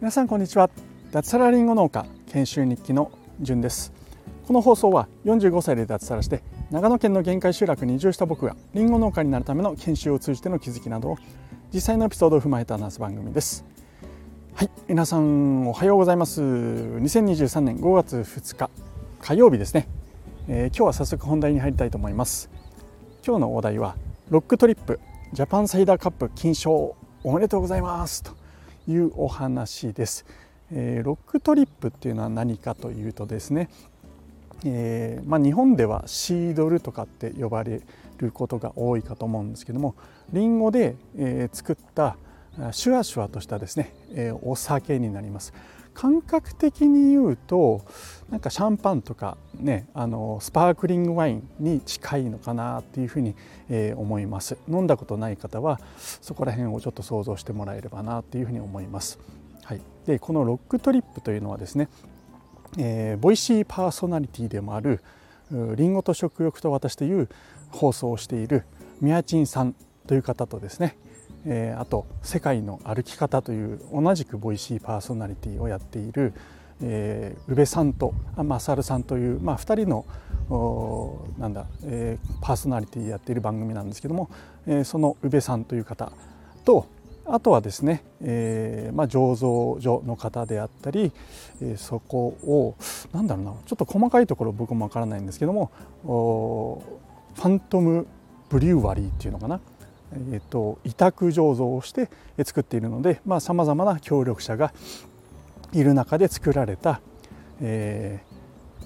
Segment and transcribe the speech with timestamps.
[0.00, 0.70] 皆さんこんにちは。
[1.10, 3.10] 脱サラリンゴ農家研修日記の
[3.40, 3.92] じゅんです。
[4.46, 11.18] この放送は45歳で脱サラして長野県の限界集落に移住した僕がリンゴ農家になるための研修を通じての気づきなどを
[11.74, 13.64] 実際のエピソードを踏まえた話す番組です。
[14.54, 14.70] はい。
[14.86, 16.40] 皆さんおはようございます。
[16.40, 18.70] 2023年5月2日
[19.20, 19.88] 火曜日ですね、
[20.46, 22.48] えー、今日は早速本題に入りたいと思います。
[23.26, 23.96] 今日のお題は
[24.30, 25.00] ロックトリップ。
[25.30, 28.32] ジャパンサイダーカップ金賞おめでとうございますと
[28.88, 30.24] いうお話です、
[30.72, 33.68] えー、ロックトリップっていうのは何かというとですね
[34.64, 37.82] えー、まあ、日本ではシードルとかって呼ばれ
[38.16, 39.94] ることが多いかと思うんですけども
[40.32, 42.16] りんごで、えー、作った
[42.72, 45.52] シュワシュワとしたですね、えー、お酒になります。
[45.94, 47.84] 感覚的に言うと
[48.30, 53.34] なんかシャンパンとかねあのスパークリングワインに近いのかなっていうふうに、
[53.68, 54.56] えー、思います。
[54.68, 55.80] 飲んだことない方は
[56.20, 59.18] そこら辺をちょっと想像してもらえればなっていうふうに思います、
[59.64, 61.88] はい、でこのロックトリップというのはですね
[62.76, 65.00] えー、ボイシーパーソナリティでもある
[65.76, 67.28] 「りんごと食欲と私」という
[67.70, 68.64] 放送をしている
[69.00, 69.74] みやちんさん
[70.06, 70.96] という方とですね、
[71.50, 76.34] えー、あと「世界の歩き方」という同じくボイシーパーソナリティをやっている、
[76.82, 80.04] えー、宇部さんとまさるさんという、まあ、2人の
[81.38, 84.28] なんだ、えー、パーソナリティやっている番組なんですけども、
[84.66, 86.12] えー、その宇部さんという方
[86.64, 86.86] と
[87.24, 91.12] あとはですね、えーまあ、醸造所の方であったり、
[91.62, 92.74] えー、そこを
[93.12, 95.70] なんだろうなちょっと細かいところ僕もわからないんですけども
[97.34, 98.06] ファントム
[98.48, 99.60] ブリュワリーっていうのかな、
[100.12, 102.08] えーと、委託醸造をして
[102.44, 104.72] 作っているのでさまざ、まな協力者が
[105.72, 107.00] いる中で作られた、
[107.60, 108.20] え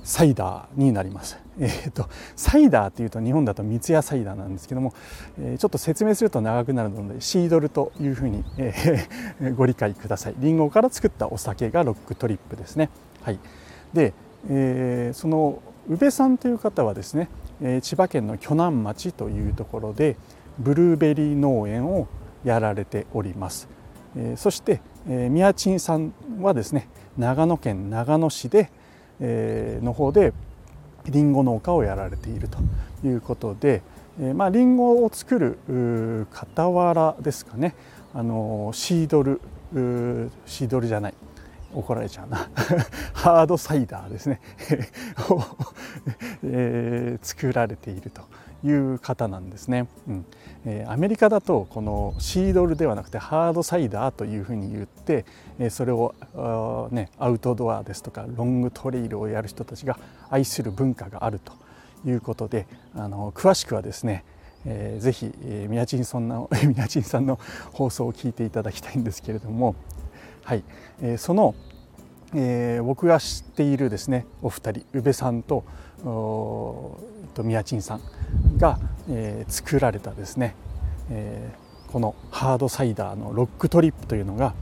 [0.04, 1.38] サイダーになります。
[1.60, 4.94] えーと、サイダーっていうと日本だと三ツ矢サイダーなんですけども、
[5.38, 12.88] えー、ちょっと説明すると長くなるのでシードルというふうに、えー、 ご理解くださいリンゴから作ったお酒がロックトリップですね。
[13.20, 13.38] はい、
[13.92, 14.14] で、
[14.48, 15.58] えー、その
[15.88, 17.28] 宇部さんという方はですね、
[17.60, 20.16] え千葉県の鋸南町というところで
[20.58, 22.08] ブルーベリー農園を
[22.44, 23.68] やられております。
[24.16, 28.70] えそして、え宮珍さんはですね長野県長野市で
[29.20, 30.32] えの方で
[31.06, 32.58] りんご農家をやられていると
[33.06, 33.82] いうことで、
[34.20, 37.74] えまりんごを作る傍らですかね
[38.14, 39.40] あのシードル
[40.46, 41.14] シードルじゃない
[41.74, 42.48] 怒られちゃうな。
[43.12, 44.40] ハードサイダーですね。
[45.30, 45.42] を、
[46.44, 48.22] えー、作られていると
[48.64, 50.26] いう方なんですね、うん。
[50.64, 55.24] えー、アメリカだとこのシードルではなくてハードサイダーというふうに言って、
[55.58, 56.14] えー、それを、
[56.92, 59.98] ね、アウトドアですとかロングトレイルをやる人たちが
[60.30, 61.52] 愛する文化があると
[62.04, 64.24] いうことであの詳しくはですね
[64.64, 67.38] えー、ぜひ、えー、宮地さんの 宮地さんの
[67.72, 69.74] 放送を聞いていただきたいんですけれども、
[70.44, 70.64] はい。
[71.00, 71.54] えー、その、
[72.34, 75.64] えー、僕が知っているですねお二人宇部さんと
[76.02, 78.00] と宮珍さん
[78.58, 80.56] が、えー、作られたですね、
[81.10, 84.54] えー、このハードサイダーのロックトリップというのが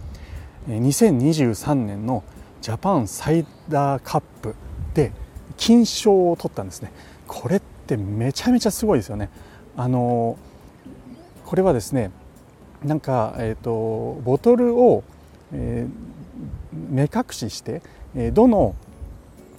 [0.68, 2.22] 2023年の
[2.60, 4.54] ジャパンサイダーカップ
[4.92, 5.12] で
[5.56, 6.92] 金賞を取ったんですね。
[7.26, 9.30] これってめちゃめちゃすごいですよね。
[9.76, 10.36] あの
[11.46, 12.10] これはですね
[12.84, 15.04] なんか、えーと、ボトルを、
[15.52, 15.86] え、
[16.90, 17.82] 目隠しして、
[18.14, 18.74] え、どの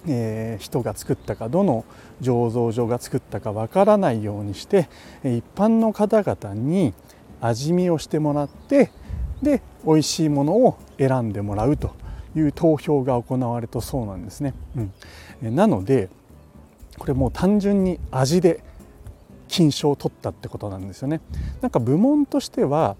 [0.08, 1.84] え、人が作ったかどの
[2.20, 4.88] 醸造所が作ったかわからないようにして
[5.22, 6.92] 一般の方々に
[7.40, 8.90] 味見をしてもらって
[9.42, 11.94] で美味しいものを選んでもらうと
[12.36, 14.54] いう投票が行われたそうなんですね。
[15.42, 16.08] うん、なので
[16.98, 18.62] これもう単純に味で
[19.48, 21.20] 金賞を取ったってことなんですよね。
[21.60, 22.96] なんか部門としては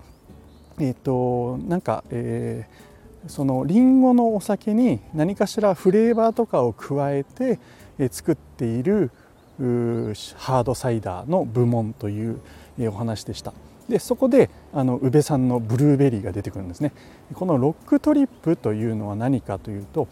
[0.79, 2.93] えっ、ー、となんか、えー
[3.27, 7.59] そのりんごのお酒に何かしらフレーバーとかを加えて
[7.99, 9.11] え作っている
[9.59, 12.41] ハードサイダーの部門という
[12.79, 13.53] えお話でした。
[13.89, 16.93] でそこであの宇部さんのブルーベリーが出てくるんですね。
[17.35, 20.09] このロックトリップというのは何かというと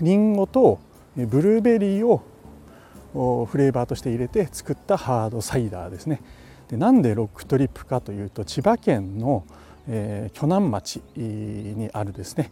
[0.00, 0.78] りんごと
[1.16, 2.22] ブルーベリーを
[3.46, 6.20] フレーバーとして入れて作ったハードサイダーですね。
[6.68, 9.44] でなんでロックトリップかというと千葉県の
[9.88, 12.50] えー、鋸南町にあるですね、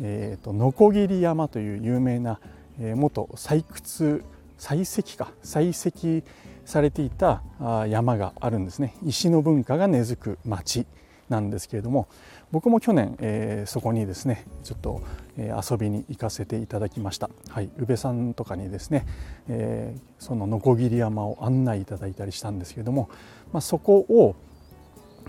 [0.00, 2.40] えーと、ノコギリ山という有名な、
[2.80, 4.24] えー、元採掘
[4.58, 6.24] 採石か採石
[6.64, 7.42] されていた
[7.88, 8.94] 山があるんですね。
[9.04, 10.86] 石の文化が根付く町
[11.28, 12.08] なんですけれども
[12.52, 15.02] 僕も去年、えー、そこにですねちょっと、
[15.36, 19.06] えー、遊びに行かせていただきました、はい、宇部さんとかにですね、
[19.48, 23.10] えー、そのノコギリ山を案内いただいたりしたんですけれども、
[23.52, 24.36] まあ、そこを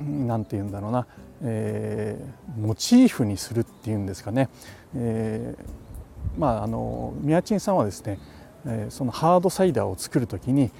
[0.01, 1.07] 何て言うんだろうな、
[1.43, 4.49] えー、モチーフにするっていうんですかね、
[4.95, 8.19] えー、まああの宮珍さんはですね、
[8.65, 10.71] えー、そのハードサイダーを作る時に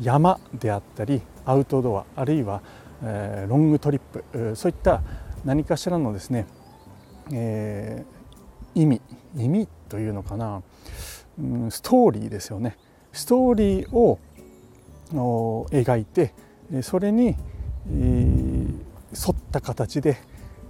[0.00, 2.62] 山であったりアウトドアあるいは、
[3.02, 5.02] えー、ロングトリップそういった
[5.44, 6.46] 何かしらのですね、
[7.32, 9.00] えー、意味
[9.36, 10.62] 意味というのかな、
[11.38, 12.76] うん、ストーリーですよね。
[13.12, 14.18] ストーリーを
[15.70, 16.34] 描いて
[16.82, 18.35] それに、えー、
[19.26, 20.18] 沿った形で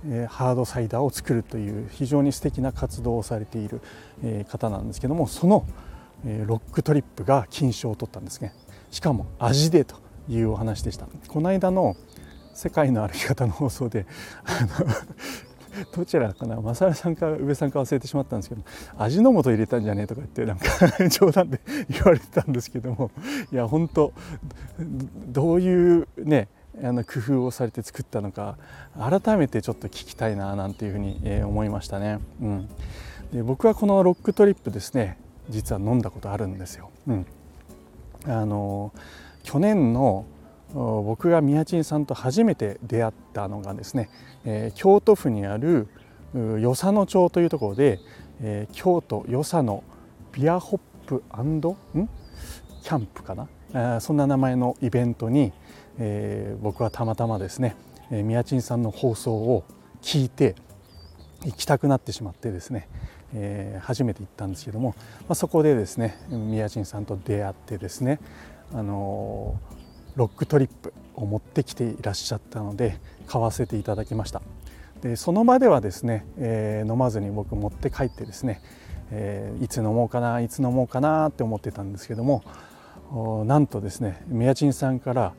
[0.08, 3.80] えハードサイダーを作るという非常に素敵な活動をされている
[4.22, 5.66] え方なんですけどもその
[6.24, 8.52] えロックトリップが金賞を取ったんですね。
[8.90, 9.96] しかも味でと
[10.28, 11.06] いうお話でした。
[11.28, 11.96] この間の
[12.54, 14.06] 世界の歩き方の放送で
[14.44, 14.86] あの
[15.92, 18.62] どちらかな正さんか宇部さんか忘れてしまったんですけど
[18.96, 20.64] 味の素入れたんじゃねえとか言ってなんか
[21.10, 21.60] 冗談で
[21.90, 23.10] 言われてたんですけども
[23.52, 24.12] いや本当
[25.28, 26.48] どういうね
[26.82, 28.58] あの工夫をされて作ったのか
[28.98, 32.18] 改めてちょっと聞きたいななんていうふうに、え思いましたね。
[32.40, 32.68] うん、
[33.32, 35.18] で僕はこのロックトリップですね
[35.48, 36.90] 実は飲んだことあるんですよ。
[37.06, 37.26] うん、
[38.26, 38.92] あの
[39.42, 40.26] 去年の
[40.74, 44.10] 僕が宮珍さんと初めて出会ったのがですね、
[44.44, 45.88] えー、京都府にある
[46.34, 48.00] 与謝野町というところで、
[48.40, 49.82] えー、京都与謝野
[50.32, 51.60] ビアホップん？
[52.82, 53.48] キャンプかな、
[53.96, 55.52] え、そんな名前のイベントに、
[55.98, 57.76] えー、僕はたまたまですね、
[58.10, 59.64] えー、宮珍さんの放送を
[60.02, 60.54] 聞いて
[61.44, 62.88] 行きたくなってしまってですね、
[63.34, 68.20] えー、初めて行ったんですけども、まあ、そこでですね宮珍さんと出会ってですね、
[68.72, 69.58] あの
[70.16, 74.42] ロックトリップを持ってきていらっしゃったので買わせていただきました。
[75.02, 78.60] でその場ではですね、えー、飲まずに僕持って帰ってですね、
[79.10, 82.42] えー、いつ飲もうかないつ飲もうかなって思ってたんですけども
[83.46, 85.34] なんとですね宮珍さんから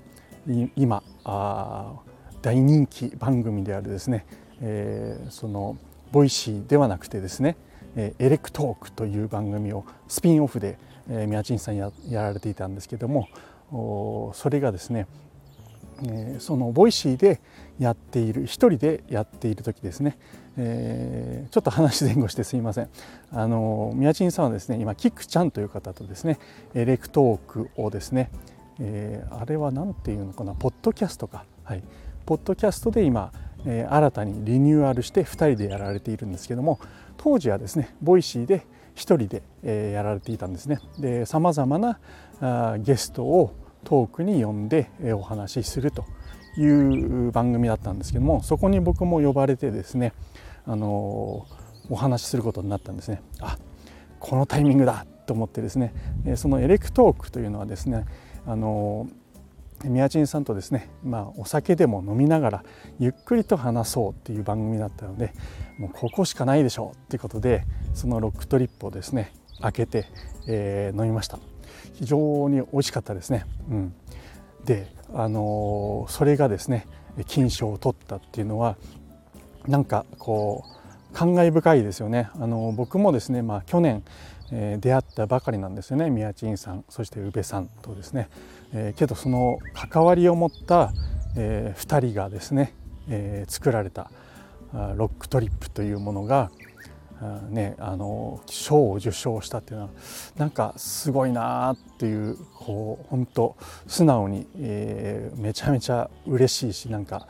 [0.76, 1.94] 今あ
[2.42, 4.26] 大人気番組であるですね、
[4.62, 5.78] えー、その
[6.12, 7.58] ボイシーではなくてですね
[7.96, 10.78] エレクトークという番組をスピンオフで
[11.08, 13.28] 宮珍さんやられていたんですけども
[14.36, 15.08] それがですね
[16.40, 17.42] そのボイシーで
[17.80, 20.18] やっている一人でやっている時ですね、
[20.58, 22.90] えー、ちょっと話前後して すいません。
[23.32, 26.38] あの宮珍さんはですね今キックちゃんという方とですね
[26.76, 28.30] エレクトークをですね、
[28.80, 30.54] えー、あれは何ていうのかな？
[30.54, 31.46] ポッドキャストか。
[31.64, 31.84] はい。
[32.26, 33.32] ポッドキャストで今、
[33.66, 36.80] えー、新たにリニューアルして2人でやられているんですけども
[37.16, 38.66] 当時はですねボイシーで
[38.96, 40.80] 1人で、えー、やられていたんですね。
[41.00, 42.00] でさまざまな
[42.42, 46.04] あゲストをトークに呼んで、え、お話しすると
[46.58, 50.12] いう番組だったんですけどもそこに僕も呼ばれてですね、
[50.66, 51.46] あの、
[51.90, 53.22] お話しすることになったんですね。
[53.40, 53.58] あ
[54.20, 55.94] このタイミングだと思ってですね。
[56.36, 58.06] そのエレクトークというのはですね
[58.48, 59.08] あの
[59.84, 62.64] 宮珍さんとですね、まあ、お酒でも飲みながら
[63.00, 65.34] ゆっくりと話そうっていう番組だったので
[65.78, 67.64] もうここしかないでしょうっていうことで
[67.94, 70.08] そのロックトリップをですね開けて、
[70.48, 71.40] えー、飲みました。
[71.94, 73.94] 非常に美味しかったですね、うん、
[74.66, 76.88] であのー、それがですね
[77.26, 78.78] 金賞を取ったっていうのは
[79.68, 80.64] なんかこ
[81.12, 82.30] う感慨深いですよね。
[82.40, 84.04] あのー、僕もですねまあ去年
[84.52, 86.10] 出会ったばかりなんですよね。
[86.10, 88.30] 宮珍さんそして宇部さんとですね、
[88.74, 90.94] え、けどその関わりを持った、
[91.36, 92.74] え、2人がですね、
[93.10, 94.10] え、作られた
[94.74, 96.52] ロックトリップというものが
[97.50, 99.90] ね、あの賞を受賞したっていうのは
[100.38, 103.56] なんかすごいなっていうこう本当
[103.88, 107.28] 素直に、えー、めちゃめちゃ嬉しいしなんか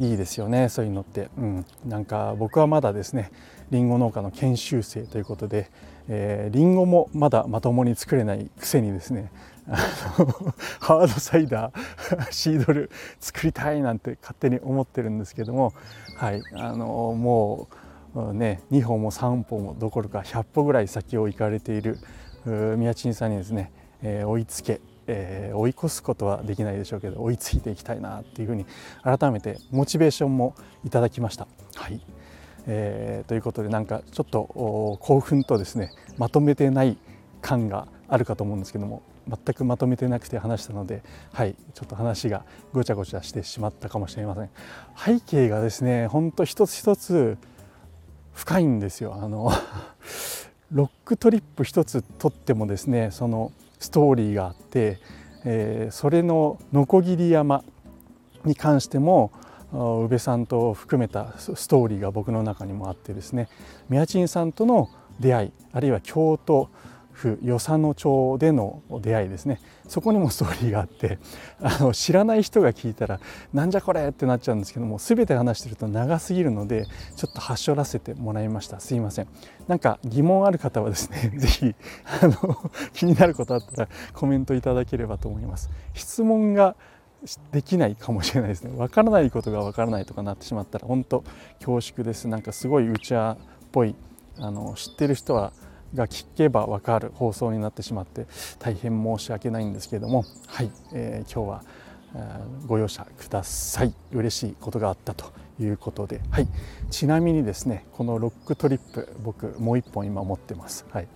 [0.00, 3.30] いいですよねそういうのって、うん、なんか僕はまだですね
[3.70, 5.70] りんご農家の研修生ということで、
[6.08, 9.30] えー、リンゴもまだまともに作れないくせにですね
[9.68, 9.76] あ
[10.18, 15.74] のハードサイダーシードル作りたいなんて勝手に思ってるんですけども
[16.16, 17.68] はいあのも
[18.14, 21.98] うね2歩も3歩もどころか100歩ぐらい先を行かれている
[22.46, 23.70] 宮珍さんにですね、
[24.02, 28.66] えー、追いつけえー、追い越すことはできないでしょうけど追いついていきたいなっていうふうに
[29.02, 31.48] 改めてモチベーションもいただきました。
[31.74, 31.98] はい
[32.70, 36.98] えー、ということでなんかちょっと興奮とですねまとめてない
[37.40, 44.50] 感があるかと思うんですけども全くまとめてなくて話したのではいちょっと話がごちゃごちゃしてしまったかもしれません。
[44.96, 47.38] 背景がですねほんと一つ一つ
[48.32, 49.16] 深いんですよ。
[49.20, 49.50] あの
[50.70, 54.98] ロックトリップ一つとってもですねそのストーリーがあって、
[55.44, 57.64] えー、それのノコギリ山
[58.44, 59.32] に関しても
[59.72, 63.48] 宇部さんと含めたストーリーが僕の中にもあってですね
[63.88, 64.88] 宮珍さんとの
[65.20, 66.70] 出会いあるいは京都
[67.18, 71.18] 府与謝野町での出会いですねそこにもストーリーがあって
[71.60, 73.18] あの知らない人が聞いたら
[73.52, 78.78] なんじゃこれってなっちゃうんですけども全て話してると長すぎるのでちょっと端折らせてもらいました。
[78.78, 79.28] すいません。
[79.66, 81.74] なんか疑問ある方はですね 是非
[82.22, 85.70] あの気になることあったらコメントいただければと思います。
[85.94, 86.76] 質問が
[87.52, 88.76] できないかもしれないですね。
[88.76, 91.24] わからないことがわからないとかなってしまったら本当
[91.58, 92.28] 恐縮です。
[92.28, 93.94] なんかすごいうちわっぽい
[94.38, 95.52] あの知ってる人は
[95.94, 98.26] が聞けば分かる放送になってしまって
[98.58, 100.24] 大変申し訳ないんですけれども。
[100.46, 101.64] はい、えー、今日は
[102.66, 103.92] ご容赦ください。
[104.12, 106.48] 嬉しいことがあったということで、はい、
[106.90, 111.08] ちなみにですねこのロックトリップ僕もう一本今持ってます、はい、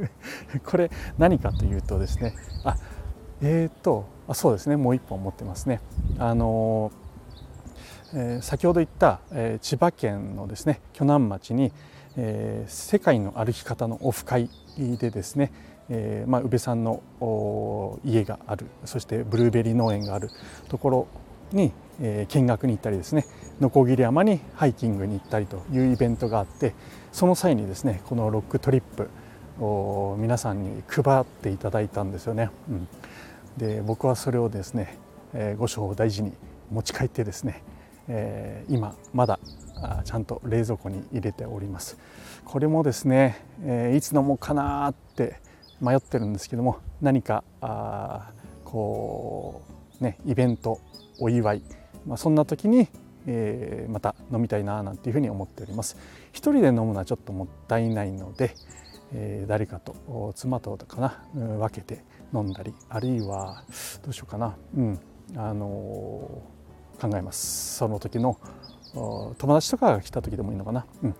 [0.64, 2.76] これ何かというとですねあ
[3.42, 5.80] えーとあそうですねもう一本持ってますね
[6.18, 6.92] あの
[8.14, 11.72] えー、先ほど言った、えー、千葉県のですね鋸南町に、
[12.16, 15.52] えー、世界の歩き方のオフ会でですね、
[15.90, 17.02] えーまあ、宇部さんの
[18.04, 20.30] 家があるそしてブルーベリー農園がある
[20.68, 21.08] ところ
[21.52, 23.26] に、えー、見学に行ったりですね
[23.60, 26.74] 鋸山にハイキングに行ったりというイベントがあって
[27.12, 29.10] その際にですねこのロックトリップ
[29.62, 32.50] を皆さんに配っていただいたんですよね。
[32.70, 32.88] うん、
[33.58, 34.96] で僕はそれをですね、
[35.34, 36.32] えー、ご賞を大事に
[36.70, 37.62] 持ち帰ってですね、
[38.06, 39.38] えー、今まだ
[40.04, 41.98] ちゃんと冷蔵庫に入れております。
[42.44, 45.40] これもですね、えー、いつ飲もうかなって
[45.80, 48.30] 迷ってるんですけども何かあ
[48.64, 49.62] こ
[50.00, 50.80] うねイベント
[51.20, 51.62] お祝い、
[52.06, 52.88] まあ、そんな時に、
[53.26, 55.96] えー、また飲みたいななんていうふうに思っております。
[56.32, 58.54] 一人で飲むのはちょっともったいないので、
[59.12, 62.04] えー、誰かと妻とかな分けて
[62.34, 63.64] 飲んだりあるいは
[64.02, 64.56] どうしようかな。
[64.76, 65.00] うん。
[65.36, 65.66] あの、
[67.00, 67.76] 考えます。
[67.76, 68.38] その時の
[68.94, 71.14] 友達とかが来た時でもいいのかな、うん、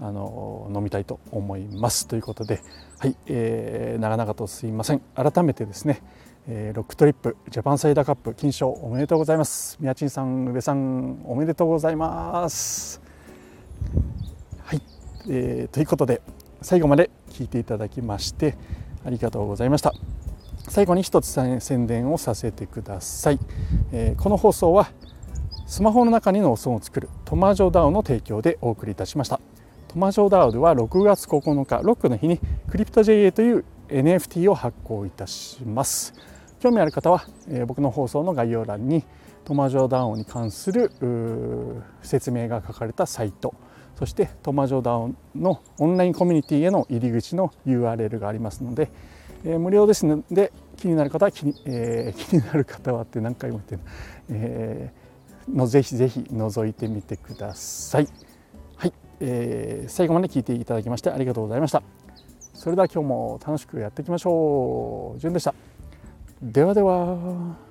[0.00, 2.06] あの飲みたいと思います。
[2.06, 2.62] ということで
[2.98, 5.00] はい、えー、長々とすいません。
[5.14, 6.02] 改めてですね、
[6.48, 9.76] えー、ロックトリップジャパンサイダーカップ金賞おめでとうございます。
[9.80, 13.00] 宮珍さん宇部さんおめでとうございます。
[14.64, 14.82] はい、
[15.28, 16.22] えー、ということで
[16.62, 18.56] 最後まで聞いていただきまして
[19.04, 19.92] ありがとうございました。
[20.68, 21.28] 最後に一つ
[21.60, 23.38] 宣伝をさせてください、
[23.92, 24.90] えー、この放送は
[25.66, 29.40] スマホの中にノーソンを作るトマジョダウの提供でお送りいたしました。
[29.86, 36.12] トマジョダウでは6月9日ロックの日にクリプト JA という NFT を発行いたします。
[36.58, 39.04] 興味ある方は、えー、僕の放送の概要欄に
[39.44, 40.90] トマジョダウに関する
[42.02, 43.54] 説明が書かれたサイト
[44.00, 48.90] そしてトマジョダウのオンラインコミュニティへの入り口の URL がありますので、
[49.44, 53.80] えー、無料ですので気になる方は気に,、えー、 気になる方はって何回も言ってる、
[54.30, 54.92] え
[55.48, 58.08] のぜひぜひ覗いてみてください。
[58.76, 61.82] はい、えー、最後まで聞いていただきましてありがとうございました。
[62.54, 65.18] それでは今日も楽しくやっていきましょう。
[65.18, 65.54] じゅんでした。
[66.42, 67.69] ではでは。